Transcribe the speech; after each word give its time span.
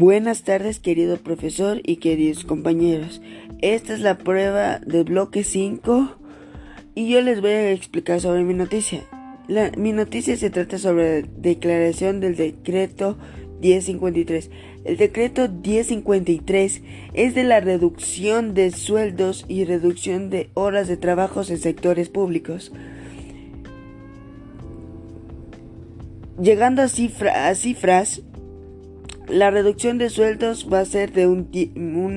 Buenas 0.00 0.44
tardes 0.44 0.78
querido 0.78 1.18
profesor 1.18 1.82
y 1.84 1.96
queridos 1.96 2.44
compañeros. 2.44 3.20
Esta 3.60 3.92
es 3.92 4.00
la 4.00 4.16
prueba 4.16 4.78
del 4.78 5.04
bloque 5.04 5.44
5 5.44 6.16
y 6.94 7.10
yo 7.10 7.20
les 7.20 7.42
voy 7.42 7.50
a 7.50 7.72
explicar 7.72 8.18
sobre 8.18 8.42
mi 8.42 8.54
noticia. 8.54 9.02
mi 9.76 9.92
noticia 9.92 10.38
se 10.38 10.48
trata 10.48 10.78
sobre 10.78 11.20
la 11.20 11.28
declaración 11.36 12.20
del 12.20 12.34
decreto 12.34 13.18
1053. 13.60 14.50
El 14.86 14.96
decreto 14.96 15.50
1053 15.50 16.82
es 17.12 17.34
de 17.34 17.44
la 17.44 17.60
reducción 17.60 18.54
de 18.54 18.70
sueldos 18.70 19.44
y 19.48 19.66
reducción 19.66 20.30
de 20.30 20.48
horas 20.54 20.88
de 20.88 20.96
trabajo 20.96 21.42
en 21.46 21.58
sectores 21.58 22.08
públicos. 22.08 22.72
Llegando 26.40 26.80
a, 26.80 26.86
a 26.86 27.54
cifras 27.54 28.22
la 29.30 29.50
reducción 29.50 29.98
de 29.98 30.08
sueldos 30.10 30.68
va 30.72 30.78
a 30.80 30.84
ser 30.84 31.12
de 31.12 31.26
un, 31.26 31.48